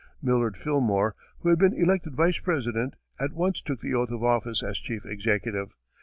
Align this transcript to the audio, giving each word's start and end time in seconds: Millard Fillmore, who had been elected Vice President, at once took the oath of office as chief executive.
Millard 0.19 0.57
Fillmore, 0.57 1.15
who 1.41 1.49
had 1.49 1.59
been 1.59 1.75
elected 1.75 2.15
Vice 2.15 2.39
President, 2.39 2.95
at 3.19 3.33
once 3.33 3.61
took 3.61 3.81
the 3.81 3.93
oath 3.93 4.09
of 4.09 4.23
office 4.23 4.63
as 4.63 4.79
chief 4.79 5.05
executive. 5.05 5.75